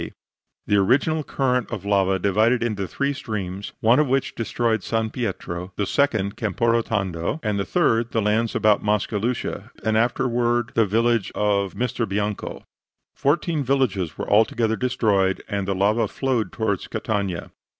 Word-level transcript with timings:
D. 0.01 0.13
The 0.65 0.77
original 0.77 1.23
current 1.23 1.71
of 1.71 1.85
lava 1.85 2.17
divided 2.17 2.63
into 2.63 2.87
three 2.87 3.13
streams, 3.13 3.73
one 3.81 3.99
of 3.99 4.07
which 4.07 4.33
destroyed 4.33 4.81
San 4.81 5.11
Pietro, 5.11 5.73
the 5.75 5.85
second 5.85 6.35
Camporotondo, 6.35 7.39
and 7.43 7.59
the 7.59 7.65
third 7.65 8.09
the 8.09 8.19
lands 8.19 8.55
about 8.55 8.83
Mascalucia 8.83 9.69
and 9.85 9.95
afterward 9.95 10.71
the 10.73 10.87
village 10.87 11.31
of 11.35 11.75
Misterbianco. 11.75 12.63
Fourteen 13.13 13.63
villages 13.63 14.17
were 14.17 14.27
altogether 14.27 14.75
destroyed, 14.75 15.43
and 15.47 15.67
the 15.67 15.75
lava 15.75 16.07
flowed 16.07 16.51
toward 16.51 16.89
Catania. 16.89 17.51